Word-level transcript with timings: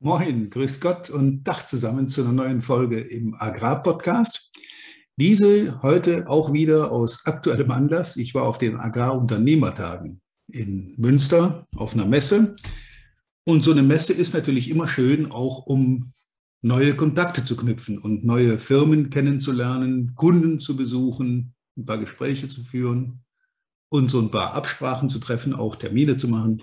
Moin, 0.00 0.48
grüß 0.48 0.78
Gott 0.78 1.10
und 1.10 1.42
Dach 1.42 1.66
zusammen 1.66 2.08
zu 2.08 2.20
einer 2.20 2.32
neuen 2.32 2.62
Folge 2.62 3.00
im 3.00 3.34
Agrarpodcast. 3.34 4.52
Diese 5.16 5.82
heute 5.82 6.28
auch 6.28 6.52
wieder 6.52 6.92
aus 6.92 7.26
aktuellem 7.26 7.72
Anlass. 7.72 8.16
Ich 8.16 8.32
war 8.32 8.44
auf 8.44 8.58
den 8.58 8.76
Agrarunternehmertagen 8.76 10.20
in 10.52 10.94
Münster 10.98 11.66
auf 11.74 11.94
einer 11.94 12.06
Messe. 12.06 12.54
Und 13.44 13.64
so 13.64 13.72
eine 13.72 13.82
Messe 13.82 14.12
ist 14.12 14.34
natürlich 14.34 14.70
immer 14.70 14.86
schön, 14.86 15.32
auch 15.32 15.66
um 15.66 16.12
neue 16.62 16.94
Kontakte 16.94 17.44
zu 17.44 17.56
knüpfen 17.56 17.98
und 17.98 18.24
neue 18.24 18.58
Firmen 18.58 19.10
kennenzulernen, 19.10 20.14
Kunden 20.14 20.60
zu 20.60 20.76
besuchen, 20.76 21.56
ein 21.76 21.86
paar 21.86 21.98
Gespräche 21.98 22.46
zu 22.46 22.62
führen 22.62 23.24
und 23.88 24.12
so 24.12 24.20
ein 24.20 24.30
paar 24.30 24.54
Absprachen 24.54 25.10
zu 25.10 25.18
treffen, 25.18 25.54
auch 25.54 25.74
Termine 25.74 26.16
zu 26.16 26.28
machen. 26.28 26.62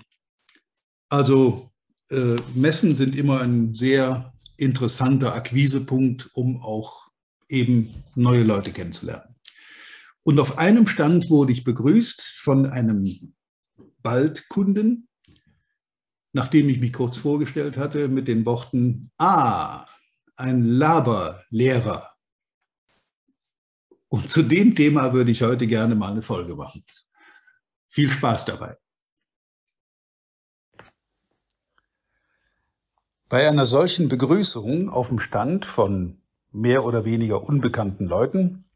Also 1.10 1.70
äh, 2.10 2.36
Messen 2.54 2.94
sind 2.94 3.16
immer 3.16 3.40
ein 3.40 3.74
sehr 3.74 4.32
interessanter 4.56 5.34
Akquisepunkt, 5.34 6.30
um 6.34 6.62
auch 6.62 7.08
eben 7.48 8.02
neue 8.14 8.42
Leute 8.42 8.72
kennenzulernen. 8.72 9.36
Und 10.22 10.40
auf 10.40 10.58
einem 10.58 10.88
Stand 10.88 11.30
wurde 11.30 11.52
ich 11.52 11.64
begrüßt 11.64 12.20
von 12.20 12.66
einem 12.66 13.34
Baldkunden, 14.02 15.08
nachdem 16.32 16.68
ich 16.68 16.80
mich 16.80 16.92
kurz 16.92 17.16
vorgestellt 17.16 17.76
hatte, 17.76 18.08
mit 18.08 18.28
den 18.28 18.44
Worten, 18.44 19.10
ah, 19.18 19.86
ein 20.36 20.64
Laberlehrer. 20.64 22.12
Und 24.08 24.28
zu 24.28 24.42
dem 24.42 24.74
Thema 24.74 25.12
würde 25.12 25.30
ich 25.30 25.42
heute 25.42 25.66
gerne 25.66 25.94
mal 25.94 26.12
eine 26.12 26.22
Folge 26.22 26.54
machen. 26.54 26.84
Viel 27.88 28.10
Spaß 28.10 28.46
dabei. 28.46 28.76
Bei 33.28 33.48
einer 33.48 33.66
solchen 33.66 34.08
Begrüßung 34.08 34.88
auf 34.88 35.08
dem 35.08 35.18
Stand 35.18 35.66
von 35.66 36.22
mehr 36.52 36.84
oder 36.84 37.04
weniger 37.04 37.42
unbekannten 37.42 38.06
Leuten 38.06 38.66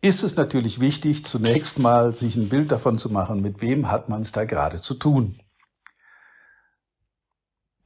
ist 0.00 0.24
es 0.24 0.34
natürlich 0.34 0.80
wichtig, 0.80 1.24
zunächst 1.24 1.78
mal 1.78 2.16
sich 2.16 2.34
ein 2.34 2.48
Bild 2.48 2.72
davon 2.72 2.98
zu 2.98 3.10
machen, 3.10 3.42
mit 3.42 3.60
wem 3.60 3.92
hat 3.92 4.08
man 4.08 4.22
es 4.22 4.32
da 4.32 4.44
gerade 4.44 4.80
zu 4.80 4.94
tun. 4.94 5.40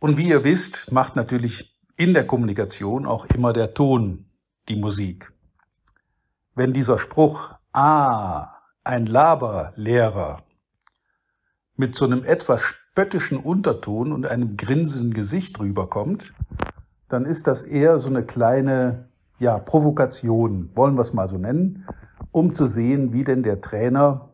Und 0.01 0.17
wie 0.17 0.31
ihr 0.31 0.43
wisst, 0.43 0.91
macht 0.91 1.17
natürlich 1.17 1.79
in 1.97 2.15
der 2.15 2.27
Kommunikation 2.27 3.05
auch 3.05 3.27
immer 3.27 3.53
der 3.53 3.75
Ton 3.75 4.31
die 4.71 4.77
Musik. 4.77 5.31
Wenn 6.55 6.73
dieser 6.73 6.99
Spruch, 6.99 7.53
ah, 7.73 8.55
ein 8.85 9.05
Laberlehrer, 9.05 10.45
mit 11.77 11.95
so 11.95 12.07
einem 12.07 12.25
etwas 12.25 12.75
spöttischen 12.99 13.39
Unterton 13.39 14.11
und 14.11 14.27
einem 14.27 14.57
grinsenden 14.57 15.15
Gesicht 15.15 15.61
rüberkommt, 15.61 16.35
dann 17.09 17.27
ist 17.27 17.47
das 17.47 17.63
eher 17.63 18.01
so 18.01 18.09
eine 18.09 18.25
kleine 18.25 19.07
ja, 19.39 19.57
Provokation, 19.57 20.71
wollen 20.75 20.97
wir 20.97 21.03
es 21.03 21.13
mal 21.13 21.29
so 21.29 21.39
nennen, 21.39 21.87
um 22.33 22.55
zu 22.55 22.67
sehen, 22.67 23.13
wie 23.13 23.23
denn 23.23 23.45
der 23.45 23.61
Trainer, 23.61 24.31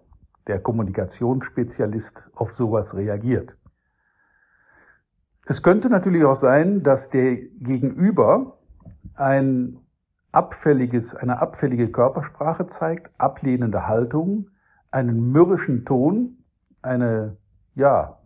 der 0.46 0.60
Kommunikationsspezialist 0.60 2.24
auf 2.34 2.54
sowas 2.54 2.96
reagiert. 2.96 3.54
Es 5.44 5.62
könnte 5.62 5.90
natürlich 5.90 6.24
auch 6.24 6.34
sein, 6.34 6.82
dass 6.82 7.10
der 7.10 7.36
Gegenüber 7.36 8.56
ein 9.14 9.76
abfälliges, 10.32 11.14
eine 11.14 11.38
abfällige 11.38 11.90
Körpersprache 11.90 12.66
zeigt, 12.68 13.10
ablehnende 13.18 13.86
Haltung, 13.86 14.48
einen 14.90 15.32
mürrischen 15.32 15.84
Ton, 15.84 16.38
eine 16.80 17.36
ja, 17.74 18.20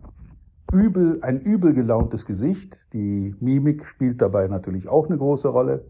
übel, 0.73 1.19
ein 1.23 1.41
übel 1.41 1.75
gelauntes 1.75 2.27
Gesicht. 2.27 2.93
Die 2.93 3.35
Mimik 3.41 3.85
spielt 3.85 4.21
dabei 4.21 4.49
natürlich 4.49 4.89
auch 4.89 5.07
eine 5.07 5.19
große 5.19 5.49
Rolle. 5.49 5.85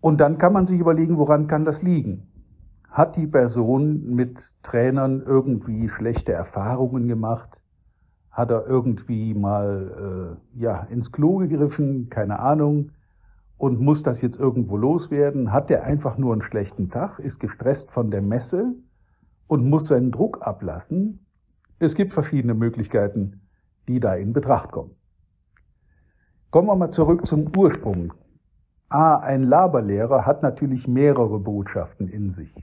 Und 0.00 0.20
dann 0.20 0.38
kann 0.38 0.52
man 0.52 0.66
sich 0.66 0.80
überlegen, 0.80 1.18
woran 1.18 1.46
kann 1.46 1.64
das 1.64 1.82
liegen? 1.82 2.28
Hat 2.90 3.16
die 3.16 3.26
Person 3.26 4.14
mit 4.14 4.54
Trainern 4.62 5.22
irgendwie 5.24 5.88
schlechte 5.88 6.32
Erfahrungen 6.32 7.06
gemacht? 7.06 7.50
Hat 8.30 8.50
er 8.50 8.66
irgendwie 8.66 9.34
mal 9.34 10.38
äh, 10.56 10.60
ja, 10.60 10.82
ins 10.84 11.12
Klo 11.12 11.36
gegriffen? 11.36 12.08
Keine 12.08 12.38
Ahnung. 12.38 12.92
Und 13.58 13.80
muss 13.80 14.02
das 14.02 14.22
jetzt 14.22 14.38
irgendwo 14.38 14.76
loswerden? 14.76 15.52
Hat 15.52 15.70
er 15.70 15.84
einfach 15.84 16.16
nur 16.16 16.32
einen 16.32 16.42
schlechten 16.42 16.88
Tag? 16.88 17.18
Ist 17.18 17.38
gestresst 17.38 17.90
von 17.90 18.10
der 18.10 18.22
Messe 18.22 18.74
und 19.46 19.68
muss 19.68 19.88
seinen 19.88 20.10
Druck 20.10 20.40
ablassen? 20.40 21.26
Es 21.82 21.94
gibt 21.94 22.12
verschiedene 22.12 22.52
Möglichkeiten, 22.52 23.40
die 23.88 24.00
da 24.00 24.14
in 24.14 24.34
Betracht 24.34 24.70
kommen. 24.70 24.94
Kommen 26.50 26.68
wir 26.68 26.76
mal 26.76 26.90
zurück 26.90 27.26
zum 27.26 27.56
Ursprung. 27.56 28.12
A, 28.90 29.16
ein 29.16 29.44
Laberlehrer 29.44 30.26
hat 30.26 30.42
natürlich 30.42 30.86
mehrere 30.86 31.38
Botschaften 31.38 32.06
in 32.08 32.28
sich. 32.28 32.54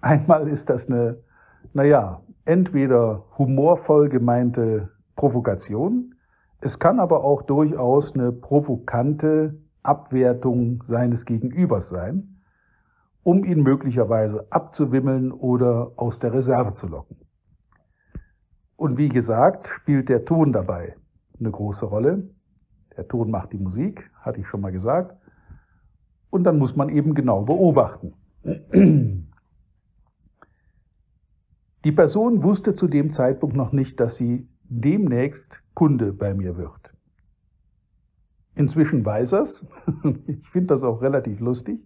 Einmal 0.00 0.48
ist 0.48 0.68
das 0.68 0.88
eine, 0.88 1.18
naja, 1.74 2.22
entweder 2.44 3.22
humorvoll 3.38 4.08
gemeinte 4.08 4.90
Provokation, 5.14 6.16
es 6.60 6.80
kann 6.80 6.98
aber 6.98 7.22
auch 7.22 7.42
durchaus 7.42 8.14
eine 8.14 8.32
provokante 8.32 9.54
Abwertung 9.84 10.82
seines 10.82 11.24
Gegenübers 11.24 11.88
sein, 11.90 12.40
um 13.22 13.44
ihn 13.44 13.62
möglicherweise 13.62 14.44
abzuwimmeln 14.50 15.30
oder 15.30 15.92
aus 15.94 16.18
der 16.18 16.32
Reserve 16.32 16.74
zu 16.74 16.88
locken. 16.88 17.25
Und 18.76 18.98
wie 18.98 19.08
gesagt, 19.08 19.68
spielt 19.68 20.08
der 20.08 20.24
Ton 20.24 20.52
dabei 20.52 20.96
eine 21.38 21.50
große 21.50 21.86
Rolle. 21.86 22.28
Der 22.96 23.08
Ton 23.08 23.30
macht 23.30 23.52
die 23.52 23.58
Musik, 23.58 24.10
hatte 24.20 24.40
ich 24.40 24.46
schon 24.46 24.60
mal 24.60 24.72
gesagt. 24.72 25.16
Und 26.30 26.44
dann 26.44 26.58
muss 26.58 26.76
man 26.76 26.88
eben 26.88 27.14
genau 27.14 27.42
beobachten. 27.42 28.14
Die 31.84 31.92
Person 31.92 32.42
wusste 32.42 32.74
zu 32.74 32.88
dem 32.88 33.12
Zeitpunkt 33.12 33.56
noch 33.56 33.72
nicht, 33.72 34.00
dass 34.00 34.16
sie 34.16 34.48
demnächst 34.64 35.62
Kunde 35.74 36.12
bei 36.12 36.34
mir 36.34 36.56
wird. 36.56 36.92
Inzwischen 38.54 39.04
weiß 39.04 39.32
er 39.32 39.42
es. 39.42 39.66
Ich 40.26 40.48
finde 40.48 40.68
das 40.68 40.82
auch 40.82 41.02
relativ 41.02 41.40
lustig, 41.40 41.80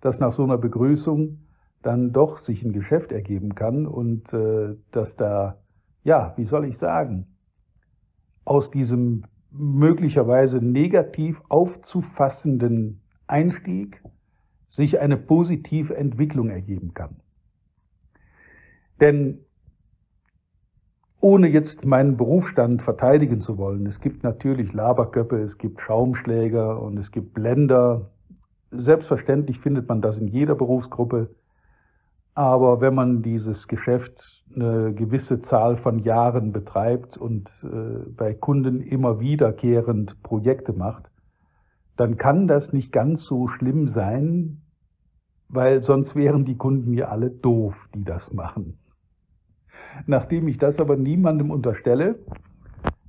dass 0.00 0.20
nach 0.20 0.32
so 0.32 0.44
einer 0.44 0.58
Begrüßung 0.58 1.38
dann 1.82 2.12
doch 2.12 2.38
sich 2.38 2.62
ein 2.62 2.72
Geschäft 2.72 3.10
ergeben 3.12 3.54
kann 3.54 3.86
und 3.86 4.32
äh, 4.32 4.76
dass 4.92 5.16
da 5.16 5.61
ja, 6.04 6.34
wie 6.36 6.44
soll 6.44 6.64
ich 6.66 6.78
sagen, 6.78 7.26
aus 8.44 8.70
diesem 8.70 9.22
möglicherweise 9.50 10.58
negativ 10.58 11.40
aufzufassenden 11.48 13.00
Einstieg 13.26 14.02
sich 14.66 15.00
eine 15.00 15.16
positive 15.16 15.96
Entwicklung 15.96 16.48
ergeben 16.48 16.94
kann. 16.94 17.16
Denn 19.00 19.44
ohne 21.20 21.48
jetzt 21.48 21.84
meinen 21.84 22.16
Berufsstand 22.16 22.82
verteidigen 22.82 23.40
zu 23.40 23.56
wollen, 23.58 23.86
es 23.86 24.00
gibt 24.00 24.24
natürlich 24.24 24.72
Laberköppe, 24.72 25.40
es 25.40 25.56
gibt 25.58 25.80
Schaumschläger 25.80 26.80
und 26.82 26.98
es 26.98 27.12
gibt 27.12 27.34
Blender. 27.34 28.10
Selbstverständlich 28.70 29.60
findet 29.60 29.88
man 29.88 30.00
das 30.00 30.18
in 30.18 30.26
jeder 30.26 30.54
Berufsgruppe. 30.54 31.34
Aber 32.34 32.80
wenn 32.80 32.94
man 32.94 33.22
dieses 33.22 33.68
Geschäft 33.68 34.44
eine 34.54 34.94
gewisse 34.94 35.40
Zahl 35.40 35.76
von 35.76 35.98
Jahren 35.98 36.52
betreibt 36.52 37.16
und 37.16 37.50
äh, 37.64 38.08
bei 38.10 38.34
Kunden 38.34 38.80
immer 38.80 39.20
wiederkehrend 39.20 40.22
Projekte 40.22 40.72
macht, 40.72 41.10
dann 41.96 42.16
kann 42.16 42.48
das 42.48 42.72
nicht 42.72 42.90
ganz 42.90 43.24
so 43.24 43.48
schlimm 43.48 43.86
sein, 43.86 44.62
weil 45.48 45.82
sonst 45.82 46.16
wären 46.16 46.46
die 46.46 46.56
Kunden 46.56 46.94
ja 46.94 47.08
alle 47.08 47.30
doof, 47.30 47.88
die 47.94 48.04
das 48.04 48.32
machen. 48.32 48.78
Nachdem 50.06 50.48
ich 50.48 50.56
das 50.56 50.80
aber 50.80 50.96
niemandem 50.96 51.50
unterstelle, 51.50 52.18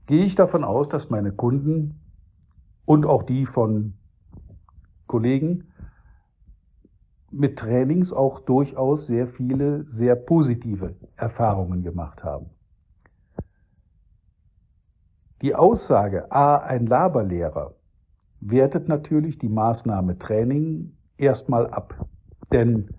gehe 0.07 0.25
ich 0.25 0.36
davon 0.36 0.65
aus, 0.65 0.89
dass 0.89 1.09
meine 1.09 1.31
Kunden 1.31 2.01
und 2.83 3.06
auch 3.06 3.24
die 3.24 3.45
von 3.45 3.94
Kollegen 5.07 5.73
mit 7.33 7.59
Trainings 7.59 8.13
auch 8.13 8.39
durchaus 8.39 9.07
sehr 9.07 9.27
viele 9.27 9.83
sehr 9.85 10.15
positive 10.15 10.95
Erfahrungen 11.15 11.83
gemacht 11.83 12.24
haben. 12.24 12.47
Die 15.41 15.56
Aussage, 15.56 16.31
a, 16.31 16.57
ein 16.57 16.85
Laberlehrer, 16.85 17.74
wertet 18.39 18.88
natürlich 18.88 19.38
die 19.38 19.50
Maßnahme 19.50 20.18
Training 20.18 20.94
erstmal 21.18 21.68
ab. 21.68 22.07
Denn 22.51 22.89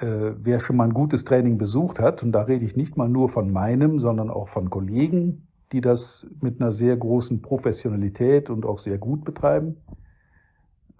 äh, 0.00 0.32
wer 0.36 0.58
schon 0.58 0.76
mal 0.76 0.84
ein 0.84 0.94
gutes 0.94 1.24
Training 1.24 1.58
besucht 1.58 2.00
hat, 2.00 2.22
und 2.22 2.32
da 2.32 2.42
rede 2.42 2.64
ich 2.64 2.76
nicht 2.76 2.96
mal 2.96 3.08
nur 3.08 3.28
von 3.28 3.52
meinem, 3.52 4.00
sondern 4.00 4.30
auch 4.30 4.48
von 4.48 4.70
Kollegen, 4.70 5.46
die 5.72 5.80
das 5.80 6.26
mit 6.40 6.60
einer 6.60 6.72
sehr 6.72 6.96
großen 6.96 7.42
Professionalität 7.42 8.50
und 8.50 8.64
auch 8.64 8.78
sehr 8.78 8.98
gut 8.98 9.24
betreiben, 9.24 9.76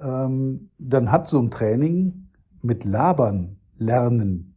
ähm, 0.00 0.70
dann 0.78 1.10
hat 1.10 1.28
so 1.28 1.40
ein 1.40 1.50
Training 1.50 2.23
mit 2.64 2.84
Labern 2.84 3.56
lernen 3.76 4.54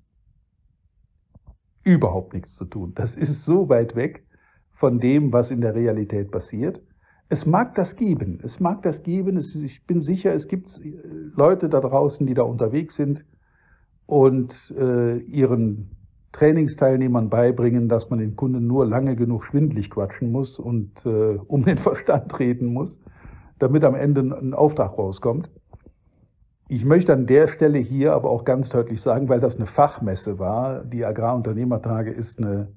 überhaupt 1.83 2.33
nichts 2.33 2.55
zu 2.55 2.65
tun. 2.65 2.93
Das 2.95 3.15
ist 3.15 3.45
so 3.45 3.69
weit 3.69 3.95
weg 3.95 4.25
von 4.73 4.99
dem, 4.99 5.33
was 5.33 5.51
in 5.51 5.61
der 5.61 5.75
Realität 5.75 6.31
passiert. 6.31 6.81
es 7.29 7.45
mag 7.45 7.75
das 7.75 7.95
geben, 7.95 8.39
es 8.43 8.59
mag 8.59 8.81
das 8.83 9.03
geben. 9.03 9.37
Ich 9.37 9.85
bin 9.85 9.99
sicher, 9.99 10.33
es 10.33 10.47
gibt 10.47 10.79
äh, 10.83 10.93
Leute 11.35 11.69
da 11.69 11.81
draußen, 11.81 12.25
die 12.25 12.33
da 12.33 12.43
unterwegs 12.43 12.95
sind 12.95 13.25
und 14.05 14.73
äh, 14.77 15.17
ihren 15.17 15.91
Trainingsteilnehmern 16.31 17.29
beibringen, 17.29 17.89
dass 17.89 18.09
man 18.09 18.19
den 18.19 18.35
Kunden 18.35 18.67
nur 18.67 18.85
lange 18.85 19.15
genug 19.15 19.43
schwindlig 19.43 19.89
quatschen 19.89 20.31
muss 20.31 20.59
und 20.59 21.05
äh, 21.05 21.37
um 21.47 21.65
den 21.65 21.77
Verstand 21.77 22.39
reden 22.39 22.73
muss, 22.73 22.99
damit 23.59 23.83
am 23.83 23.95
Ende 23.95 24.21
ein 24.21 24.53
Auftrag 24.53 24.97
rauskommt. 24.97 25.49
Ich 26.69 26.83
möchte 26.83 27.13
an 27.13 27.25
der 27.25 27.47
Stelle 27.47 27.79
hier 27.79 28.13
aber 28.13 28.29
auch 28.29 28.43
ganz 28.43 28.69
deutlich 28.69 29.01
sagen, 29.01 29.29
weil 29.29 29.39
das 29.39 29.55
eine 29.55 29.67
Fachmesse 29.67 30.37
war, 30.37 30.83
die 30.83 31.05
Agrarunternehmertage 31.05 32.11
ist 32.11 32.39
eine, 32.39 32.67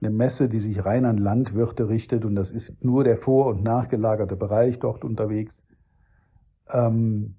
eine 0.00 0.10
Messe, 0.10 0.48
die 0.48 0.58
sich 0.58 0.84
rein 0.84 1.04
an 1.04 1.18
Landwirte 1.18 1.88
richtet 1.88 2.24
und 2.24 2.34
das 2.34 2.50
ist 2.50 2.82
nur 2.84 3.04
der 3.04 3.16
vor- 3.16 3.46
und 3.46 3.62
nachgelagerte 3.62 4.34
Bereich 4.34 4.80
dort 4.80 5.04
unterwegs. 5.04 5.64
Ähm, 6.68 7.36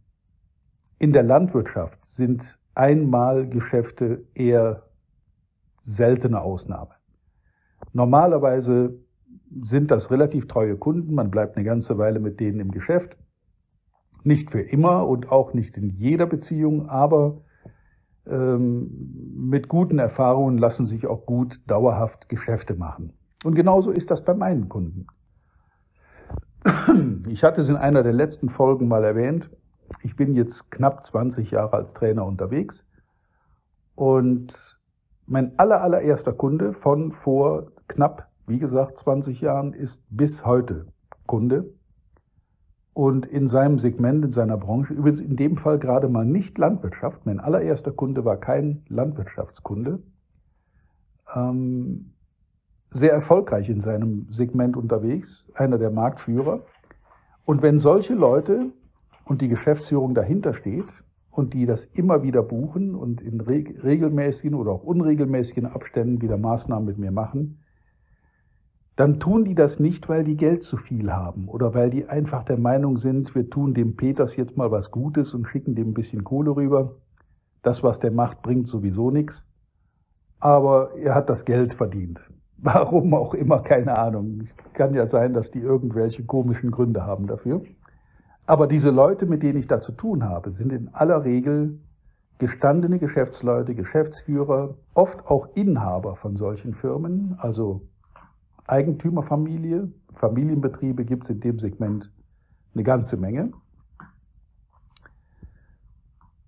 in 1.00 1.12
der 1.12 1.24
Landwirtschaft 1.24 2.06
sind 2.06 2.58
Einmalgeschäfte 2.76 4.24
eher 4.36 4.84
seltene 5.82 6.42
Ausnahme. 6.42 6.92
Normalerweise 7.92 9.00
sind 9.64 9.92
das 9.92 10.12
relativ 10.12 10.48
treue 10.48 10.78
Kunden, 10.78 11.14
man 11.14 11.30
bleibt 11.30 11.58
eine 11.58 11.66
ganze 11.66 11.98
Weile 11.98 12.22
mit 12.22 12.40
denen 12.40 12.62
im 12.62 12.72
Geschäft. 12.72 13.18
Nicht 14.24 14.52
für 14.52 14.62
immer 14.62 15.08
und 15.08 15.32
auch 15.32 15.54
nicht 15.54 15.78
in 15.78 15.90
jeder 15.90 16.26
Beziehung, 16.26 16.90
aber 16.90 17.42
ähm, 18.28 19.34
mit 19.36 19.68
guten 19.68 20.00
Erfahrungen 20.00 20.58
lassen 20.58 20.86
sich 20.86 21.08
auch 21.08 21.26
gut 21.26 21.60
dauerhaft 21.68 22.30
Geschäfte 22.30 22.76
machen. 22.76 23.14
Und 23.44 23.56
genauso 23.56 23.92
ist 23.92 24.12
das 24.12 24.24
bei 24.24 24.34
meinen 24.34 24.70
Kunden. 24.70 25.08
Ich 27.30 27.44
hatte 27.44 27.62
es 27.62 27.70
in 27.70 27.78
einer 27.78 28.04
der 28.04 28.14
letzten 28.14 28.50
Folgen 28.50 28.88
mal 28.88 29.04
erwähnt. 29.04 29.50
Ich 30.04 30.16
bin 30.16 30.36
jetzt 30.36 30.70
knapp 30.72 31.06
20 31.06 31.52
Jahre 31.52 31.78
als 31.78 31.94
Trainer 31.94 32.26
unterwegs 32.26 32.86
und 33.96 34.80
mein 35.26 35.58
aller, 35.58 35.82
allererster 35.82 36.34
Kunde 36.34 36.74
von 36.74 37.12
vor 37.12 37.72
knapp, 37.88 38.28
wie 38.46 38.60
gesagt, 38.60 38.98
20 38.98 39.42
Jahren 39.42 39.74
ist 39.74 40.04
bis 40.10 40.46
heute 40.46 40.88
Kunde 41.28 41.74
und 42.94 43.26
in 43.26 43.48
seinem 43.48 43.80
Segment, 43.80 44.26
in 44.26 44.32
seiner 44.32 44.58
Branche, 44.58 44.94
übrigens 44.94 45.20
in 45.20 45.36
dem 45.36 45.58
Fall 45.58 45.80
gerade 45.80 46.10
mal 46.10 46.26
nicht 46.26 46.58
Landwirtschaft, 46.58 47.26
mein 47.26 47.40
allererster 47.40 47.92
Kunde 47.92 48.26
war 48.26 48.38
kein 48.38 48.84
Landwirtschaftskunde, 48.90 50.00
ähm, 51.34 52.14
sehr 52.92 53.14
erfolgreich 53.14 53.70
in 53.70 53.82
seinem 53.82 54.28
Segment 54.32 54.76
unterwegs, 54.76 55.52
einer 55.54 55.78
der 55.78 55.92
Marktführer. 55.92 56.62
Und 57.46 57.62
wenn 57.62 57.80
solche 57.80 58.16
Leute 58.16 58.72
und 59.26 59.42
die 59.42 59.48
Geschäftsführung 59.48 60.16
dahinter 60.16 60.54
steht 60.54 60.88
und 61.30 61.54
die 61.54 61.66
das 61.66 61.86
immer 61.86 62.24
wieder 62.24 62.42
buchen 62.42 62.96
und 62.96 63.22
in 63.22 63.42
regelmäßigen 63.42 64.56
oder 64.56 64.72
auch 64.72 64.84
unregelmäßigen 64.84 65.68
Abständen 65.68 66.22
wieder 66.22 66.38
Maßnahmen 66.38 66.86
mit 66.86 66.98
mir 66.98 67.12
machen, 67.12 67.60
dann 69.00 69.18
tun 69.22 69.46
die 69.46 69.56
das 69.56 69.80
nicht, 69.80 70.10
weil 70.10 70.26
die 70.26 70.36
Geld 70.36 70.62
zu 70.62 70.76
viel 70.76 71.14
haben 71.14 71.48
oder 71.48 71.74
weil 71.74 71.90
die 71.90 72.10
einfach 72.10 72.44
der 72.44 72.58
Meinung 72.58 72.98
sind, 72.98 73.34
wir 73.34 73.50
tun 73.50 73.74
dem 73.74 73.96
Peters 73.96 74.36
jetzt 74.36 74.58
mal 74.58 74.72
was 74.72 74.92
Gutes 74.92 75.34
und 75.34 75.48
schicken 75.48 75.74
dem 75.74 75.92
ein 75.92 75.94
bisschen 75.94 76.26
Kohle 76.26 76.54
rüber. 76.54 76.98
Das, 77.62 77.82
was 77.82 78.02
der 78.02 78.12
macht, 78.12 78.42
bringt 78.42 78.68
sowieso 78.68 79.10
nichts. 79.10 79.48
Aber 80.42 80.98
er 80.98 81.16
hat 81.16 81.30
das 81.30 81.46
Geld 81.46 81.76
verdient. 81.76 82.22
Warum 82.58 83.14
auch 83.14 83.34
immer, 83.34 83.62
keine 83.62 83.98
Ahnung. 83.98 84.44
Kann 84.74 84.94
ja 84.94 85.06
sein, 85.06 85.34
dass 85.34 85.50
die 85.50 85.62
irgendwelche 85.62 86.26
komischen 86.26 86.70
Gründe 86.70 87.06
haben 87.06 87.26
dafür. 87.26 87.62
Aber 88.48 88.68
diese 88.68 88.90
Leute, 88.90 89.28
mit 89.28 89.44
denen 89.44 89.60
ich 89.60 89.68
da 89.68 89.80
zu 89.80 89.94
tun 89.94 90.26
habe, 90.26 90.52
sind 90.52 90.74
in 90.74 90.94
aller 90.94 91.24
Regel 91.24 91.80
gestandene 92.38 93.00
Geschäftsleute, 93.00 93.76
Geschäftsführer, 93.76 94.76
oft 94.94 95.26
auch 95.26 95.56
Inhaber 95.56 96.18
von 96.18 96.36
solchen 96.36 96.74
Firmen, 96.74 97.36
also 97.38 97.88
Eigentümerfamilie, 98.70 99.92
Familienbetriebe 100.14 101.06
gibt 101.06 101.24
es 101.24 101.30
in 101.30 101.40
dem 101.40 101.60
Segment 101.60 102.12
eine 102.74 102.84
ganze 102.84 103.18
Menge. 103.18 103.52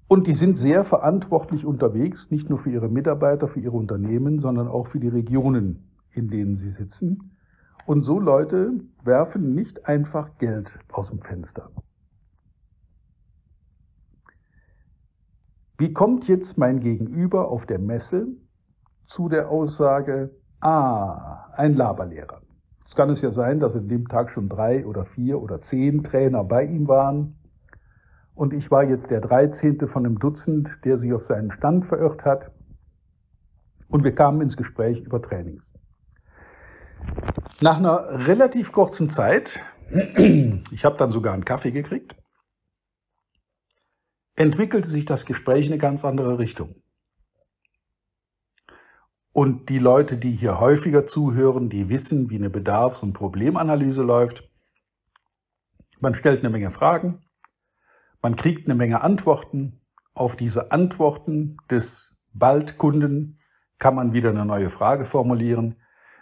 Und 0.08 0.28
die 0.28 0.34
sind 0.34 0.58
sehr 0.58 0.84
verantwortlich 0.84 1.66
unterwegs, 1.66 2.32
nicht 2.32 2.50
nur 2.50 2.60
für 2.60 2.70
ihre 2.70 2.90
Mitarbeiter, 2.90 3.48
für 3.48 3.62
ihre 3.62 3.78
Unternehmen, 3.78 4.40
sondern 4.40 4.68
auch 4.68 4.88
für 4.88 5.00
die 5.00 5.08
Regionen, 5.08 5.90
in 6.12 6.28
denen 6.28 6.58
sie 6.58 6.70
sitzen. 6.70 7.32
Und 7.86 8.04
so 8.04 8.20
Leute 8.20 8.74
werfen 9.04 9.56
nicht 9.56 9.88
einfach 9.88 10.38
Geld 10.38 10.78
aus 10.92 11.10
dem 11.10 11.22
Fenster. 11.22 11.72
Wie 15.78 15.94
kommt 15.94 16.28
jetzt 16.28 16.58
mein 16.58 16.82
Gegenüber 16.82 17.48
auf 17.48 17.66
der 17.66 17.80
Messe 17.80 18.28
zu 19.08 19.30
der 19.30 19.50
Aussage, 19.50 20.30
Ah, 20.62 21.52
ein 21.58 21.76
Laberlehrer. 21.76 22.42
Es 22.86 22.96
kann 22.96 23.10
es 23.10 23.22
ja 23.22 23.32
sein, 23.32 23.60
dass 23.60 23.74
in 23.74 23.88
dem 23.88 24.08
Tag 24.08 24.30
schon 24.30 24.48
drei 24.48 24.86
oder 24.86 25.06
vier 25.06 25.42
oder 25.42 25.62
zehn 25.62 26.04
Trainer 26.04 26.44
bei 26.44 26.66
ihm 26.66 26.88
waren. 26.88 27.36
Und 28.36 28.54
ich 28.54 28.70
war 28.70 28.84
jetzt 28.84 29.10
der 29.10 29.22
dreizehnte 29.22 29.88
von 29.88 30.06
einem 30.06 30.20
Dutzend, 30.20 30.80
der 30.86 31.00
sich 31.00 31.14
auf 31.14 31.26
seinen 31.26 31.52
Stand 31.52 31.86
verirrt 31.86 32.24
hat. 32.26 32.52
Und 33.88 34.04
wir 34.04 34.14
kamen 34.14 34.42
ins 34.42 34.56
Gespräch 34.56 35.00
über 35.00 35.22
Trainings. 35.22 35.74
Nach 37.62 37.78
einer 37.78 38.28
relativ 38.28 38.72
kurzen 38.72 39.10
Zeit, 39.10 39.62
ich 39.90 40.86
habe 40.86 40.98
dann 40.98 41.12
sogar 41.12 41.34
einen 41.34 41.46
Kaffee 41.46 41.72
gekriegt, 41.72 42.16
entwickelte 44.36 44.88
sich 44.88 45.06
das 45.06 45.26
Gespräch 45.26 45.68
in 45.68 45.74
eine 45.74 45.82
ganz 45.82 46.06
andere 46.06 46.40
Richtung. 46.40 46.76
Und 49.34 49.70
die 49.70 49.80
Leute, 49.80 50.18
die 50.18 50.32
hier 50.32 50.60
häufiger 50.60 51.06
zuhören, 51.06 51.70
die 51.70 51.90
wissen, 51.90 52.30
wie 52.30 52.36
eine 52.36 52.50
Bedarfs- 52.50 53.02
und 53.02 53.14
Problemanalyse 53.14 54.04
läuft. 54.04 54.50
Man 56.00 56.14
stellt 56.14 56.40
eine 56.40 56.50
Menge 56.50 56.72
Fragen, 56.72 57.22
man 58.22 58.36
kriegt 58.36 58.68
eine 58.68 58.76
Menge 58.76 59.02
Antworten. 59.02 59.82
Auf 60.14 60.36
diese 60.36 60.72
Antworten 60.72 61.58
des 61.70 62.18
Baldkunden 62.34 63.40
kann 63.78 63.96
man 63.96 64.14
wieder 64.14 64.30
eine 64.30 64.46
neue 64.46 64.70
Frage 64.70 65.06
formulieren. 65.06 65.78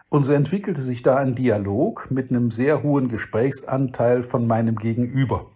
Und 0.10 0.24
so 0.24 0.34
entwickelte 0.34 0.82
sich 0.82 1.02
da 1.02 1.18
ein 1.18 1.36
Dialog 1.36 2.10
mit 2.10 2.30
einem 2.30 2.52
sehr 2.52 2.84
hohen 2.84 3.10
Gesprächsanteil 3.10 4.24
von 4.24 4.48
meinem 4.48 4.76
Gegenüber. 4.76 5.52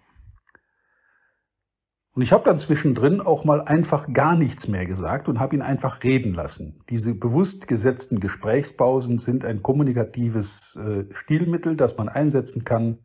Und 2.15 2.21
ich 2.21 2.31
habe 2.31 2.43
dann 2.43 2.59
zwischendrin 2.59 3.21
auch 3.21 3.43
mal 3.43 3.61
einfach 3.61 4.13
gar 4.13 4.37
nichts 4.37 4.67
mehr 4.67 4.85
gesagt 4.85 5.27
und 5.27 5.39
habe 5.39 5.55
ihn 5.55 5.63
einfach 5.63 6.03
reden 6.03 6.35
lassen. 6.35 6.83
Diese 6.89 7.15
bewusst 7.15 7.67
gesetzten 7.67 8.19
Gesprächspausen 8.19 9.17
sind 9.17 9.43
ein 9.43 9.63
kommunikatives 9.63 10.75
äh, 10.75 11.05
Stilmittel, 11.11 11.75
das 11.75 11.97
man 11.97 12.09
einsetzen 12.09 12.63
kann, 12.63 12.99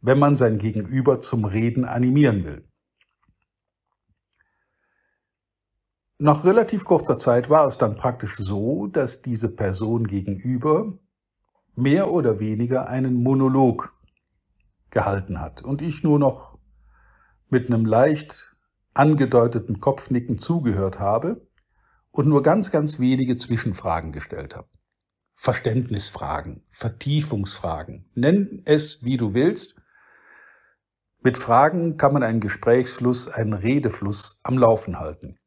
wenn 0.00 0.18
man 0.18 0.34
sein 0.34 0.56
Gegenüber 0.56 1.20
zum 1.20 1.44
Reden 1.44 1.84
animieren 1.84 2.44
will. 2.44 2.64
Nach 6.16 6.44
relativ 6.44 6.84
kurzer 6.84 7.18
Zeit 7.18 7.50
war 7.50 7.66
es 7.66 7.76
dann 7.76 7.96
praktisch 7.96 8.36
so, 8.36 8.86
dass 8.86 9.20
diese 9.20 9.54
Person 9.54 10.06
gegenüber 10.06 10.98
mehr 11.76 12.10
oder 12.10 12.40
weniger 12.40 12.88
einen 12.88 13.22
Monolog 13.22 13.92
gehalten 14.90 15.38
hat 15.38 15.62
und 15.62 15.82
ich 15.82 16.02
nur 16.02 16.18
noch 16.18 16.47
mit 17.50 17.66
einem 17.66 17.84
leicht 17.84 18.54
angedeuteten 18.94 19.80
Kopfnicken 19.80 20.38
zugehört 20.38 20.98
habe 20.98 21.46
und 22.10 22.28
nur 22.28 22.42
ganz, 22.42 22.70
ganz 22.70 22.98
wenige 22.98 23.36
Zwischenfragen 23.36 24.12
gestellt 24.12 24.56
habe. 24.56 24.68
Verständnisfragen, 25.36 26.64
Vertiefungsfragen, 26.70 28.10
nenn 28.14 28.62
es 28.64 29.04
wie 29.04 29.16
du 29.16 29.34
willst. 29.34 29.80
Mit 31.20 31.38
Fragen 31.38 31.96
kann 31.96 32.12
man 32.12 32.24
einen 32.24 32.40
Gesprächsfluss, 32.40 33.28
einen 33.28 33.52
Redefluss 33.52 34.40
am 34.42 34.58
Laufen 34.58 34.98
halten. 34.98 35.38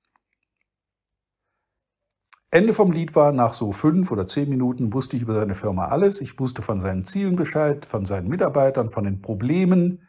Ende 2.52 2.74
vom 2.74 2.92
Lied 2.92 3.16
war, 3.16 3.32
nach 3.32 3.54
so 3.54 3.72
fünf 3.72 4.12
oder 4.12 4.26
zehn 4.26 4.50
Minuten 4.50 4.94
wusste 4.94 5.16
ich 5.16 5.22
über 5.22 5.34
seine 5.34 5.56
Firma 5.56 5.88
alles. 5.88 6.20
Ich 6.20 6.38
wusste 6.38 6.62
von 6.62 6.82
seinen 6.82 7.06
Zielen 7.06 7.38
Bescheid, 7.38 7.86
von 7.86 8.06
seinen 8.06 8.28
Mitarbeitern, 8.28 8.90
von 8.90 9.06
den 9.06 9.22
Problemen, 9.22 10.08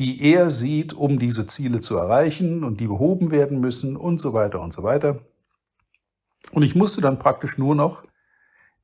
die 0.00 0.32
er 0.32 0.50
sieht, 0.50 0.94
um 0.94 1.18
diese 1.18 1.46
Ziele 1.46 1.80
zu 1.80 1.96
erreichen 1.96 2.64
und 2.64 2.80
die 2.80 2.86
behoben 2.86 3.30
werden 3.30 3.60
müssen 3.60 3.96
und 3.96 4.18
so 4.18 4.32
weiter 4.32 4.60
und 4.60 4.72
so 4.72 4.82
weiter. 4.82 5.20
Und 6.52 6.62
ich 6.62 6.74
musste 6.74 7.02
dann 7.02 7.18
praktisch 7.18 7.58
nur 7.58 7.74
noch 7.74 8.04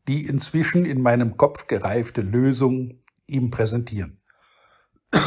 die 0.08 0.26
inzwischen 0.26 0.84
in 0.84 1.00
meinem 1.00 1.38
Kopf 1.38 1.66
gereifte 1.66 2.20
Lösung 2.20 3.00
ihm 3.26 3.50
präsentieren. 3.50 4.20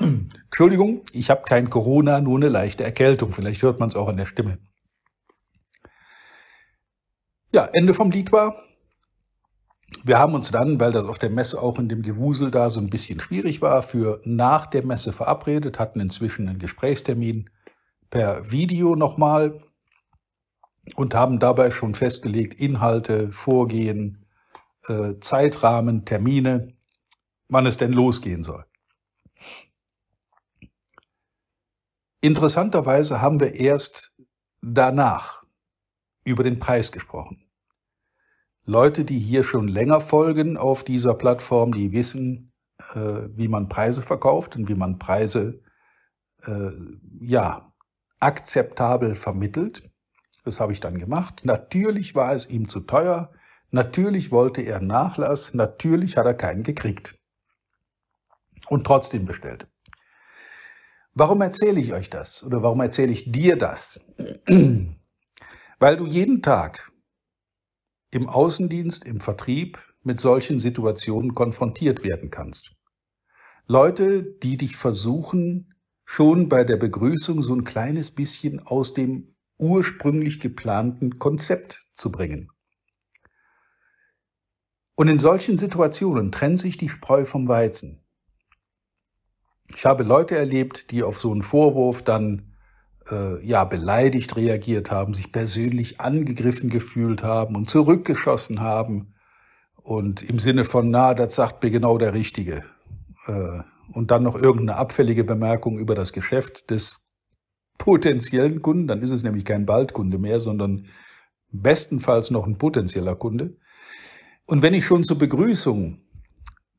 Entschuldigung, 0.00 1.02
ich 1.12 1.30
habe 1.30 1.42
kein 1.42 1.70
Corona, 1.70 2.20
nur 2.20 2.36
eine 2.36 2.48
leichte 2.48 2.82
Erkältung. 2.82 3.30
Vielleicht 3.30 3.62
hört 3.62 3.78
man 3.78 3.88
es 3.88 3.94
auch 3.94 4.08
an 4.08 4.16
der 4.16 4.26
Stimme. 4.26 4.58
Ja, 7.52 7.68
Ende 7.72 7.94
vom 7.94 8.10
Lied 8.10 8.32
war, 8.32 8.56
Wir 10.04 10.18
haben 10.18 10.34
uns 10.34 10.50
dann, 10.50 10.80
weil 10.80 10.92
das 10.92 11.06
auf 11.06 11.18
der 11.18 11.30
Messe 11.30 11.60
auch 11.60 11.78
in 11.78 11.88
dem 11.88 12.02
Gewusel 12.02 12.50
da 12.50 12.70
so 12.70 12.80
ein 12.80 12.90
bisschen 12.90 13.20
schwierig 13.20 13.62
war, 13.62 13.82
für 13.82 14.20
nach 14.24 14.66
der 14.66 14.84
Messe 14.84 15.12
verabredet, 15.12 15.78
hatten 15.78 16.00
inzwischen 16.00 16.48
einen 16.48 16.58
Gesprächstermin 16.58 17.50
per 18.10 18.50
Video 18.50 18.96
nochmal 18.96 19.62
und 20.96 21.14
haben 21.14 21.38
dabei 21.38 21.70
schon 21.70 21.94
festgelegt, 21.94 22.54
Inhalte, 22.54 23.32
Vorgehen, 23.32 24.26
äh, 24.88 25.14
Zeitrahmen, 25.20 26.04
Termine, 26.04 26.74
wann 27.48 27.66
es 27.66 27.76
denn 27.76 27.92
losgehen 27.92 28.42
soll. 28.42 28.64
Interessanterweise 32.20 33.20
haben 33.20 33.40
wir 33.40 33.54
erst 33.54 34.14
danach 34.60 35.44
über 36.24 36.44
den 36.44 36.58
Preis 36.58 36.92
gesprochen. 36.92 37.44
Leute, 38.64 39.04
die 39.04 39.18
hier 39.18 39.42
schon 39.42 39.66
länger 39.66 40.00
folgen 40.00 40.56
auf 40.56 40.84
dieser 40.84 41.14
Plattform, 41.14 41.72
die 41.72 41.92
wissen, 41.92 42.52
äh, 42.94 43.28
wie 43.34 43.48
man 43.48 43.68
Preise 43.68 44.02
verkauft 44.02 44.54
und 44.56 44.68
wie 44.68 44.74
man 44.74 44.98
Preise 44.98 45.60
äh, 46.44 46.70
ja 47.20 47.72
akzeptabel 48.20 49.16
vermittelt. 49.16 49.90
Das 50.44 50.60
habe 50.60 50.72
ich 50.72 50.80
dann 50.80 50.98
gemacht. 50.98 51.42
Natürlich 51.44 52.14
war 52.14 52.32
es 52.32 52.48
ihm 52.48 52.68
zu 52.68 52.80
teuer. 52.80 53.32
Natürlich 53.70 54.30
wollte 54.30 54.62
er 54.62 54.80
Nachlass. 54.80 55.54
Natürlich 55.54 56.16
hat 56.16 56.26
er 56.26 56.34
keinen 56.34 56.62
gekriegt. 56.62 57.18
Und 58.68 58.86
trotzdem 58.86 59.26
bestellt. 59.26 59.66
Warum 61.14 61.42
erzähle 61.42 61.80
ich 61.80 61.92
euch 61.92 62.10
das? 62.10 62.44
Oder 62.44 62.62
warum 62.62 62.80
erzähle 62.80 63.12
ich 63.12 63.30
dir 63.30 63.56
das? 63.56 64.00
Weil 65.78 65.96
du 65.96 66.06
jeden 66.06 66.42
Tag 66.42 66.91
im 68.12 68.28
Außendienst, 68.28 69.04
im 69.04 69.20
Vertrieb 69.20 69.78
mit 70.02 70.20
solchen 70.20 70.58
Situationen 70.58 71.34
konfrontiert 71.34 72.04
werden 72.04 72.30
kannst. 72.30 72.76
Leute, 73.66 74.22
die 74.22 74.56
dich 74.56 74.76
versuchen, 74.76 75.74
schon 76.04 76.48
bei 76.48 76.62
der 76.62 76.76
Begrüßung 76.76 77.42
so 77.42 77.54
ein 77.54 77.64
kleines 77.64 78.10
bisschen 78.10 78.60
aus 78.60 78.92
dem 78.92 79.34
ursprünglich 79.56 80.40
geplanten 80.40 81.18
Konzept 81.18 81.86
zu 81.94 82.12
bringen. 82.12 82.50
Und 84.94 85.08
in 85.08 85.18
solchen 85.18 85.56
Situationen 85.56 86.32
trennt 86.32 86.58
sich 86.58 86.76
die 86.76 86.90
Spreu 86.90 87.24
vom 87.24 87.48
Weizen. 87.48 88.04
Ich 89.74 89.86
habe 89.86 90.02
Leute 90.02 90.36
erlebt, 90.36 90.90
die 90.90 91.02
auf 91.02 91.18
so 91.18 91.32
einen 91.32 91.42
Vorwurf 91.42 92.02
dann 92.02 92.51
äh, 93.10 93.44
ja 93.44 93.64
beleidigt 93.64 94.36
reagiert 94.36 94.90
haben, 94.90 95.14
sich 95.14 95.32
persönlich 95.32 96.00
angegriffen 96.00 96.70
gefühlt 96.70 97.22
haben 97.22 97.56
und 97.56 97.68
zurückgeschossen 97.68 98.60
haben. 98.60 99.14
Und 99.76 100.22
im 100.22 100.38
Sinne 100.38 100.64
von 100.64 100.90
na, 100.90 101.14
das 101.14 101.34
sagt 101.34 101.62
mir 101.62 101.70
genau 101.70 101.98
der 101.98 102.14
Richtige. 102.14 102.64
Äh, 103.26 103.60
und 103.92 104.10
dann 104.10 104.22
noch 104.22 104.36
irgendeine 104.36 104.78
abfällige 104.78 105.24
Bemerkung 105.24 105.78
über 105.78 105.94
das 105.94 106.12
Geschäft 106.12 106.70
des 106.70 107.04
potenziellen 107.78 108.62
Kunden, 108.62 108.86
dann 108.86 109.02
ist 109.02 109.10
es 109.10 109.22
nämlich 109.22 109.44
kein 109.44 109.66
Baldkunde 109.66 110.18
mehr, 110.18 110.40
sondern 110.40 110.86
bestenfalls 111.50 112.30
noch 112.30 112.46
ein 112.46 112.58
potenzieller 112.58 113.16
Kunde. 113.16 113.56
Und 114.46 114.62
wenn 114.62 114.74
ich 114.74 114.86
schon 114.86 115.04
zur 115.04 115.18
Begrüßung 115.18 116.00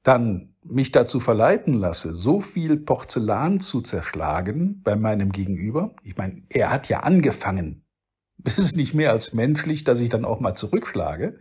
dann 0.04 0.53
mich 0.66 0.92
dazu 0.92 1.20
verleiten 1.20 1.74
lasse, 1.74 2.14
so 2.14 2.42
viel 2.42 2.78
Porzellan 2.78 3.60
zu 3.60 3.82
zerschlagen 3.82 4.82
bei 4.84 4.96
meinem 4.96 5.32
Gegenüber, 5.32 5.96
ich 6.04 6.18
meine, 6.18 6.44
er 6.50 6.72
hat 6.72 6.90
ja 6.90 7.02
angefangen. 7.02 7.82
Es 8.46 8.58
ist 8.58 8.76
nicht 8.76 8.94
mehr 8.94 9.12
als 9.12 9.34
menschlich, 9.34 9.86
dass 9.86 10.02
ich 10.02 10.10
dann 10.10 10.26
auch 10.26 10.42
mal 10.42 10.54
zurückschlage. 10.54 11.40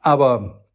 Aber 0.00 0.68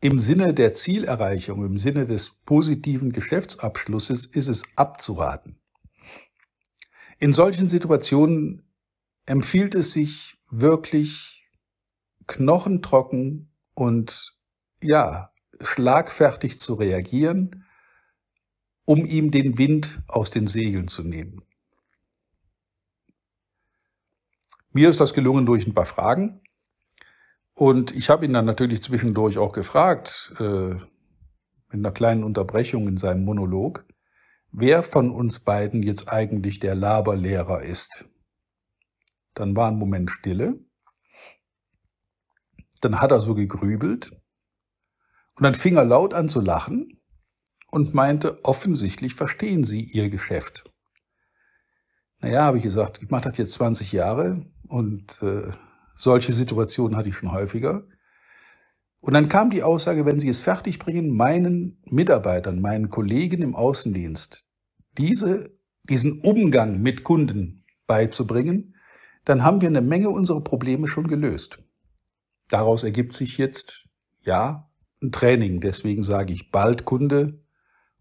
im 0.00 0.20
Sinne 0.20 0.54
der 0.54 0.72
Zielerreichung, 0.72 1.64
im 1.64 1.78
Sinne 1.78 2.04
des 2.04 2.42
positiven 2.44 3.10
Geschäftsabschlusses 3.10 4.26
ist 4.26 4.48
es 4.48 4.76
abzuraten. 4.76 5.58
In 7.18 7.32
solchen 7.32 7.68
Situationen 7.68 8.70
empfiehlt 9.26 9.74
es 9.74 9.92
sich 9.92 10.36
wirklich 10.50 11.48
knochentrocken 12.26 13.50
und 13.74 14.36
ja, 14.82 15.32
schlagfertig 15.66 16.58
zu 16.58 16.74
reagieren, 16.74 17.64
um 18.84 19.04
ihm 19.04 19.30
den 19.30 19.58
Wind 19.58 20.02
aus 20.08 20.30
den 20.30 20.46
Segeln 20.46 20.88
zu 20.88 21.02
nehmen. 21.02 21.42
Mir 24.72 24.88
ist 24.88 25.00
das 25.00 25.14
gelungen 25.14 25.46
durch 25.46 25.66
ein 25.66 25.74
paar 25.74 25.86
Fragen. 25.86 26.40
Und 27.54 27.92
ich 27.92 28.10
habe 28.10 28.24
ihn 28.24 28.32
dann 28.32 28.44
natürlich 28.44 28.82
zwischendurch 28.82 29.38
auch 29.38 29.52
gefragt, 29.52 30.34
äh, 30.40 30.74
mit 30.74 30.80
einer 31.72 31.92
kleinen 31.92 32.24
Unterbrechung 32.24 32.88
in 32.88 32.96
seinem 32.96 33.24
Monolog, 33.24 33.86
wer 34.50 34.82
von 34.82 35.10
uns 35.10 35.40
beiden 35.40 35.82
jetzt 35.82 36.08
eigentlich 36.08 36.58
der 36.58 36.74
Laberlehrer 36.74 37.62
ist. 37.62 38.08
Dann 39.34 39.54
war 39.56 39.68
ein 39.68 39.78
Moment 39.78 40.10
Stille. 40.10 40.58
Dann 42.80 43.00
hat 43.00 43.12
er 43.12 43.20
so 43.20 43.34
gegrübelt. 43.34 44.10
Und 45.36 45.42
dann 45.42 45.54
fing 45.54 45.76
er 45.76 45.84
laut 45.84 46.14
an 46.14 46.28
zu 46.28 46.40
lachen 46.40 47.00
und 47.70 47.94
meinte, 47.94 48.44
offensichtlich 48.44 49.14
verstehen 49.14 49.64
Sie 49.64 49.82
Ihr 49.82 50.10
Geschäft. 50.10 50.64
Naja, 52.20 52.44
habe 52.44 52.58
ich 52.58 52.62
gesagt, 52.62 53.02
ich 53.02 53.10
mache 53.10 53.28
das 53.28 53.38
jetzt 53.38 53.54
20 53.54 53.92
Jahre 53.92 54.46
und 54.68 55.22
äh, 55.22 55.50
solche 55.96 56.32
Situationen 56.32 56.96
hatte 56.96 57.08
ich 57.08 57.16
schon 57.16 57.32
häufiger. 57.32 57.84
Und 59.00 59.12
dann 59.12 59.28
kam 59.28 59.50
die 59.50 59.62
Aussage, 59.62 60.06
wenn 60.06 60.18
Sie 60.18 60.28
es 60.28 60.40
fertigbringen, 60.40 61.14
meinen 61.14 61.82
Mitarbeitern, 61.84 62.60
meinen 62.60 62.88
Kollegen 62.88 63.42
im 63.42 63.54
Außendienst, 63.54 64.46
diese, 64.96 65.50
diesen 65.82 66.20
Umgang 66.20 66.80
mit 66.80 67.04
Kunden 67.04 67.64
beizubringen, 67.86 68.74
dann 69.24 69.42
haben 69.42 69.60
wir 69.60 69.68
eine 69.68 69.82
Menge 69.82 70.08
unserer 70.08 70.42
Probleme 70.42 70.86
schon 70.86 71.08
gelöst. 71.08 71.58
Daraus 72.48 72.84
ergibt 72.84 73.14
sich 73.14 73.36
jetzt, 73.36 73.86
ja, 74.22 74.70
ein 75.04 75.12
Training. 75.12 75.60
Deswegen 75.60 76.02
sage 76.02 76.32
ich 76.32 76.50
bald 76.50 76.84
Kunde 76.84 77.44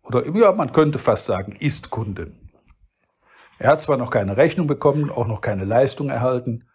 oder, 0.04 0.28
ja, 0.36 0.52
man 0.52 0.72
könnte 0.72 1.00
fast 1.00 1.26
sagen, 1.26 1.54
ist 1.54 1.90
Kunde. 1.90 2.32
Er 3.58 3.72
hat 3.72 3.82
zwar 3.82 3.98
noch 3.98 4.10
keine 4.10 4.36
Rechnung 4.36 4.68
bekommen, 4.68 5.10
auch 5.10 5.28
noch 5.28 5.42
keine 5.42 5.64
Leistung 5.64 6.10
erhalten, 6.10 6.66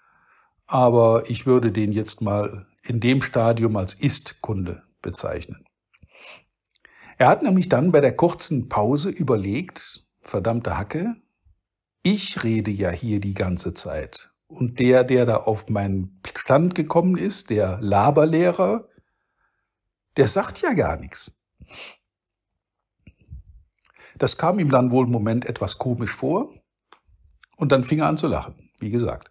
aber 0.66 1.24
ich 1.28 1.46
würde 1.46 1.70
den 1.72 1.92
jetzt 1.92 2.22
mal 2.22 2.66
in 2.82 3.00
dem 3.00 3.20
Stadium 3.20 3.76
als 3.76 3.94
Ist-Kunde 3.94 4.82
bezeichnen. 5.02 5.64
Er 7.18 7.28
hat 7.28 7.42
nämlich 7.42 7.68
dann 7.68 7.92
bei 7.92 8.00
der 8.00 8.14
kurzen 8.14 8.68
Pause 8.68 9.10
überlegt, 9.10 10.06
verdammte 10.20 10.78
Hacke, 10.78 11.16
ich 12.02 12.44
rede 12.44 12.70
ja 12.70 12.90
hier 12.90 13.20
die 13.20 13.34
ganze 13.34 13.74
Zeit. 13.74 14.32
Und 14.46 14.78
der, 14.78 15.04
der 15.04 15.26
da 15.26 15.36
auf 15.36 15.68
meinen 15.68 16.22
Stand 16.34 16.74
gekommen 16.74 17.18
ist, 17.18 17.50
der 17.50 17.78
Laberlehrer, 17.82 18.87
der 20.18 20.28
sagt 20.28 20.60
ja 20.60 20.74
gar 20.74 20.96
nichts. 20.96 21.40
Das 24.18 24.36
kam 24.36 24.58
ihm 24.58 24.68
dann 24.68 24.90
wohl 24.90 25.06
im 25.06 25.12
Moment 25.12 25.46
etwas 25.46 25.78
komisch 25.78 26.10
vor 26.10 26.52
und 27.56 27.70
dann 27.70 27.84
fing 27.84 28.00
er 28.00 28.08
an 28.08 28.18
zu 28.18 28.26
lachen, 28.26 28.70
wie 28.80 28.90
gesagt. 28.90 29.30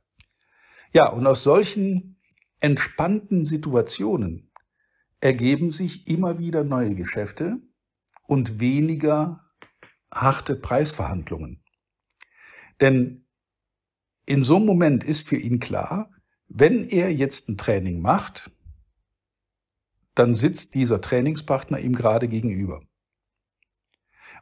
Ja, 0.94 1.12
und 1.12 1.28
aus 1.28 1.44
solchen 1.44 2.22
entspannten 2.62 3.44
Situationen 3.44 4.50
ergeben 5.20 5.72
sich 5.72 6.08
immer 6.08 6.40
wieder 6.40 6.64
neue 6.64 6.96
Geschäfte 6.96 7.58
und 8.24 8.62
weniger 8.62 9.46
harte 10.14 10.56
Preisverhandlungen. 10.56 11.64
Denn 12.80 13.28
in 14.26 14.42
so 14.42 14.56
einem 14.56 14.66
Moment 14.66 15.04
ist 15.04 15.28
für 15.28 15.36
ihn 15.36 15.60
klar, 15.60 16.12
wenn 16.48 16.88
er 16.88 17.14
jetzt 17.14 17.50
ein 17.50 17.58
Training 17.58 18.00
macht, 18.00 18.52
dann 20.18 20.34
sitzt 20.34 20.74
dieser 20.74 21.00
Trainingspartner 21.00 21.80
ihm 21.80 21.94
gerade 21.94 22.28
gegenüber. 22.28 22.82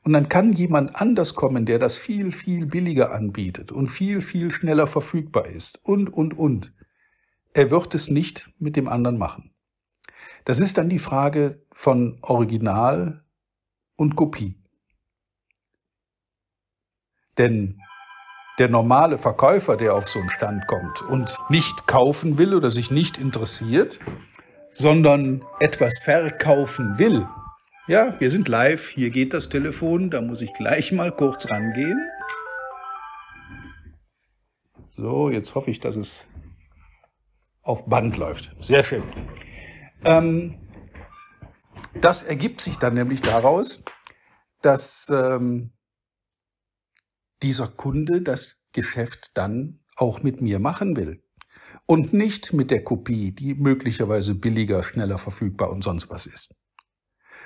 Und 0.04 0.14
dann 0.14 0.30
kann 0.30 0.54
jemand 0.54 0.96
anders 0.96 1.36
kommen, 1.36 1.66
der 1.66 1.80
das 1.80 1.98
viel, 1.98 2.32
viel 2.32 2.66
billiger 2.66 3.12
anbietet 3.12 3.72
und 3.72 3.90
viel, 3.90 4.22
viel 4.22 4.52
schneller 4.52 4.88
verfügbar 4.88 5.48
ist 5.48 5.84
und, 5.84 6.10
und, 6.14 6.38
und. 6.38 6.74
Er 7.54 7.72
wird 7.72 7.94
es 7.94 8.10
nicht 8.10 8.52
mit 8.58 8.76
dem 8.76 8.88
anderen 8.88 9.18
machen. 9.18 9.54
Das 10.46 10.60
ist 10.60 10.78
dann 10.78 10.90
die 10.90 11.00
Frage 11.00 11.66
von 11.74 12.20
Original 12.22 13.26
und 13.96 14.16
Kopie. 14.16 14.62
Denn 17.38 17.82
der 18.60 18.70
normale 18.70 19.18
Verkäufer, 19.18 19.76
der 19.76 19.96
auf 19.96 20.08
so 20.08 20.20
einen 20.20 20.30
Stand 20.30 20.68
kommt 20.68 21.02
und 21.02 21.38
nicht 21.50 21.88
kaufen 21.88 22.38
will 22.38 22.54
oder 22.54 22.70
sich 22.70 22.92
nicht 22.92 23.18
interessiert, 23.18 24.00
sondern 24.76 25.42
etwas 25.62 26.00
verkaufen 26.00 27.00
will. 27.00 27.26
Ja, 27.88 28.20
wir 28.20 28.30
sind 28.30 28.50
live, 28.50 28.90
hier 28.90 29.10
geht 29.10 29.34
das 29.34 29.48
Telefon, 29.48 30.10
da 30.10 30.20
muss 30.20 30.42
ich 30.42 30.52
gleich 30.52 30.92
mal 30.92 31.14
kurz 31.14 31.50
rangehen. 31.50 31.98
So, 34.98 35.30
jetzt 35.30 35.56
hoffe 35.56 35.72
ich, 35.72 35.80
dass 35.80 35.96
es 35.96 36.28
auf 37.62 37.86
Band 37.86 38.18
läuft. 38.18 38.52
Sehr 38.60 38.84
schön. 38.84 39.04
Ähm, 40.04 40.60
das 42.02 42.24
ergibt 42.24 42.60
sich 42.60 42.76
dann 42.76 42.96
nämlich 42.96 43.22
daraus, 43.22 43.86
dass 44.62 45.10
ähm, 45.10 45.72
dieser 47.42 47.70
Kunde 47.70 48.22
das 48.22 48.66
Geschäft 48.74 49.32
dann 49.36 49.80
auch 49.96 50.22
mit 50.22 50.42
mir 50.42 50.60
machen 50.60 50.98
will. 50.98 51.25
Und 51.88 52.14
nicht 52.14 52.54
mit 52.54 52.72
der 52.72 52.84
Kopie, 52.84 53.32
die 53.32 53.54
möglicherweise 53.54 54.36
billiger, 54.36 54.84
schneller 54.84 55.18
verfügbar 55.18 55.70
und 55.70 55.84
sonst 55.84 56.10
was 56.10 56.26
ist. 56.26 56.56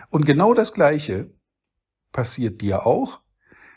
Und 0.10 0.26
genau 0.26 0.54
das 0.54 0.74
Gleiche 0.74 1.34
passiert 2.12 2.62
dir 2.62 2.86
auch. 2.86 3.22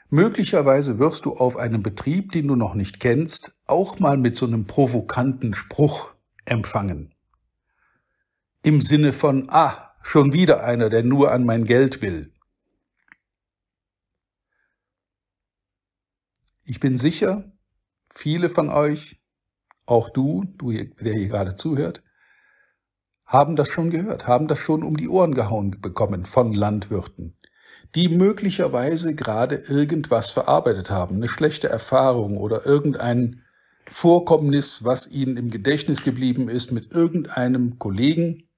Möglicherweise 0.09 0.99
wirst 0.99 1.25
du 1.25 1.33
auf 1.33 1.57
einem 1.57 1.83
Betrieb, 1.83 2.33
den 2.33 2.47
du 2.47 2.55
noch 2.55 2.75
nicht 2.75 3.01
kennst, 3.01 3.59
auch 3.67 3.99
mal 3.99 4.17
mit 4.19 4.37
so 4.37 4.47
einem 4.47 4.67
provokanten 4.67 5.55
Spruch 5.55 6.13
empfangen. 6.45 7.15
Im 8.63 8.81
Sinne 8.81 9.13
von, 9.13 9.49
ah, 9.49 9.95
schon 10.03 10.33
wieder 10.33 10.65
einer, 10.65 10.91
der 10.91 11.03
nur 11.03 11.33
an 11.33 11.45
mein 11.45 11.65
Geld 11.65 12.03
will. 12.03 12.33
Ich 16.65 16.79
bin 16.79 16.97
sicher, 16.97 17.51
viele 18.11 18.49
von 18.49 18.69
euch, 18.69 19.22
auch 19.93 20.09
du, 20.09 20.45
du, 20.57 20.73
der 20.73 21.13
hier 21.13 21.29
gerade 21.29 21.55
zuhört, 21.55 22.03
haben 23.27 23.57
das 23.57 23.69
schon 23.69 23.91
gehört, 23.91 24.27
haben 24.27 24.49
das 24.49 24.59
schon 24.59 24.83
um 24.83 24.97
die 24.97 25.09
Ohren 25.09 25.35
gehauen 25.35 25.81
bekommen 25.81 26.25
von 26.25 26.53
Landwirten, 26.53 27.37
die 27.95 28.09
möglicherweise 28.09 29.15
gerade 29.15 29.57
irgendwas 29.57 30.31
verarbeitet 30.31 30.91
haben, 30.91 31.17
eine 31.17 31.29
schlechte 31.29 31.69
Erfahrung 31.69 32.39
oder 32.39 32.65
irgendein 32.65 33.43
Vorkommnis, 33.87 34.85
was 34.85 35.11
ihnen 35.11 35.37
im 35.37 35.51
Gedächtnis 35.51 36.03
geblieben 36.03 36.49
ist 36.49 36.73
mit 36.73 36.93
irgendeinem 36.93 37.79
Kollegen, 37.79 38.49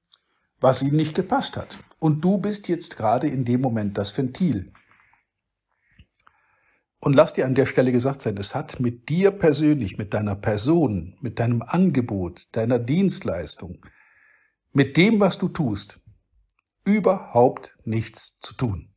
was 0.60 0.82
ihnen 0.82 0.96
nicht 0.96 1.16
gepasst 1.16 1.56
hat. 1.56 1.78
Und 1.98 2.24
du 2.24 2.38
bist 2.38 2.68
jetzt 2.68 2.96
gerade 2.96 3.26
in 3.26 3.44
dem 3.44 3.60
Moment 3.60 3.98
das 3.98 4.16
Ventil. 4.16 4.72
Und 7.04 7.12
lass 7.12 7.34
dir 7.34 7.44
an 7.44 7.54
der 7.54 7.66
Stelle 7.66 7.92
gesagt 7.92 8.22
sein, 8.22 8.38
es 8.38 8.54
hat 8.54 8.80
mit 8.80 9.10
dir 9.10 9.30
persönlich, 9.30 9.98
mit 9.98 10.14
deiner 10.14 10.34
Person, 10.34 11.18
mit 11.20 11.38
deinem 11.38 11.60
Angebot, 11.60 12.48
deiner 12.52 12.78
Dienstleistung, 12.78 13.84
mit 14.72 14.96
dem, 14.96 15.20
was 15.20 15.36
du 15.36 15.48
tust, 15.48 16.00
überhaupt 16.86 17.76
nichts 17.84 18.38
zu 18.40 18.54
tun. 18.54 18.94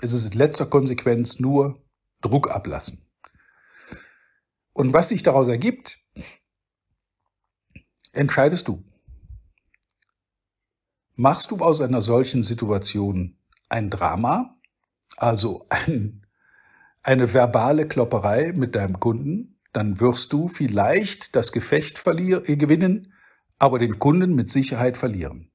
Es 0.00 0.12
ist 0.12 0.32
in 0.32 0.36
letzter 0.36 0.66
Konsequenz 0.66 1.38
nur 1.38 1.80
Druck 2.20 2.50
ablassen. 2.50 3.08
Und 4.72 4.92
was 4.92 5.10
sich 5.10 5.22
daraus 5.22 5.46
ergibt, 5.46 6.00
entscheidest 8.10 8.66
du. 8.66 8.82
Machst 11.14 11.52
du 11.52 11.58
aus 11.58 11.80
einer 11.80 12.02
solchen 12.02 12.42
Situation 12.42 13.38
ein 13.68 13.88
Drama 13.88 14.53
also 15.16 15.66
ein, 15.68 16.26
eine 17.02 17.32
verbale 17.32 17.86
Klopperei 17.86 18.52
mit 18.52 18.74
deinem 18.74 19.00
Kunden, 19.00 19.60
dann 19.72 20.00
wirst 20.00 20.32
du 20.32 20.48
vielleicht 20.48 21.36
das 21.36 21.52
Gefecht 21.52 21.98
verlieren, 21.98 22.44
äh, 22.46 22.56
gewinnen, 22.56 23.12
aber 23.58 23.78
den 23.78 23.98
Kunden 23.98 24.34
mit 24.34 24.50
Sicherheit 24.50 24.96
verlieren. 24.96 25.50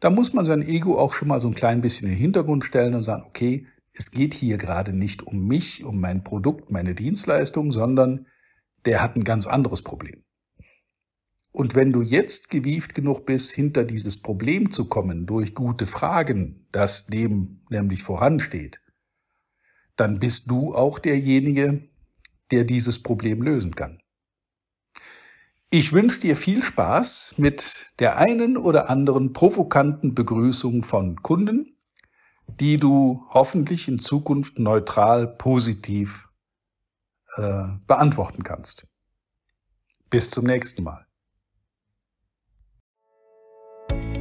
Da 0.00 0.08
muss 0.08 0.32
man 0.32 0.44
sein 0.44 0.62
Ego 0.62 0.98
auch 0.98 1.12
schon 1.12 1.28
mal 1.28 1.40
so 1.40 1.48
ein 1.48 1.54
klein 1.54 1.82
bisschen 1.82 2.08
in 2.08 2.14
den 2.14 2.20
Hintergrund 2.20 2.64
stellen 2.64 2.94
und 2.94 3.02
sagen, 3.02 3.24
okay, 3.26 3.66
es 3.92 4.10
geht 4.10 4.34
hier 4.34 4.56
gerade 4.56 4.92
nicht 4.92 5.22
um 5.22 5.46
mich, 5.46 5.84
um 5.84 6.00
mein 6.00 6.24
Produkt, 6.24 6.70
meine 6.70 6.94
Dienstleistung, 6.94 7.72
sondern 7.72 8.26
der 8.86 9.02
hat 9.02 9.16
ein 9.16 9.24
ganz 9.24 9.46
anderes 9.46 9.82
Problem. 9.82 10.24
Und 11.52 11.74
wenn 11.74 11.92
du 11.92 12.02
jetzt 12.02 12.48
gewieft 12.48 12.94
genug 12.94 13.26
bist, 13.26 13.50
hinter 13.50 13.84
dieses 13.84 14.22
Problem 14.22 14.70
zu 14.70 14.88
kommen 14.88 15.26
durch 15.26 15.54
gute 15.54 15.86
Fragen, 15.86 16.66
das 16.70 17.06
dem 17.06 17.62
nämlich 17.70 18.02
voransteht, 18.02 18.80
dann 19.96 20.20
bist 20.20 20.50
du 20.50 20.74
auch 20.74 20.98
derjenige, 20.98 21.88
der 22.50 22.64
dieses 22.64 23.02
Problem 23.02 23.42
lösen 23.42 23.74
kann. 23.74 24.00
Ich 25.70 25.92
wünsche 25.92 26.20
dir 26.20 26.36
viel 26.36 26.62
Spaß 26.62 27.34
mit 27.36 27.92
der 28.00 28.16
einen 28.16 28.56
oder 28.56 28.90
anderen 28.90 29.32
provokanten 29.32 30.14
Begrüßung 30.14 30.82
von 30.82 31.22
Kunden, 31.22 31.76
die 32.48 32.76
du 32.76 33.24
hoffentlich 33.28 33.86
in 33.86 33.98
Zukunft 33.98 34.58
neutral, 34.58 35.28
positiv 35.28 36.28
äh, 37.36 37.68
beantworten 37.86 38.42
kannst. 38.42 38.86
Bis 40.08 40.30
zum 40.30 40.44
nächsten 40.46 40.82
Mal. 40.82 41.06